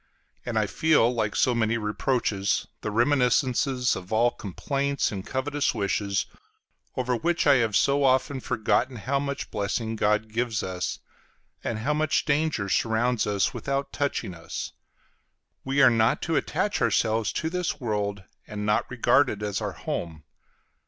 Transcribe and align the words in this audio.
and 0.47 0.57
I 0.57 0.65
feel 0.65 1.13
like 1.13 1.35
so 1.35 1.53
many 1.53 1.77
reproaches 1.77 2.65
the 2.81 2.89
reminiscences 2.89 3.95
of 3.95 4.11
all 4.11 4.31
complaints 4.31 5.11
and 5.11 5.23
covetous 5.23 5.75
wishes, 5.75 6.25
over 6.97 7.15
which 7.15 7.45
I 7.45 7.57
have 7.57 7.75
so 7.75 8.03
often 8.03 8.39
forgotten 8.39 8.95
how 8.95 9.19
much 9.19 9.51
blessing 9.51 9.95
God 9.95 10.29
gives 10.33 10.63
us, 10.63 10.97
and 11.63 11.77
how 11.77 11.93
much 11.93 12.25
danger 12.25 12.67
surrounds 12.67 13.27
us 13.27 13.53
without 13.53 13.93
touching 13.93 14.33
us. 14.33 14.71
We 15.63 15.83
are 15.83 15.91
not 15.91 16.23
to 16.23 16.35
attach 16.35 16.81
ourselves 16.81 17.31
to 17.33 17.51
this 17.51 17.79
world, 17.79 18.23
and 18.47 18.65
not 18.65 18.89
regard 18.89 19.29
it 19.29 19.43
as 19.43 19.61
our 19.61 19.73
home. 19.73 20.23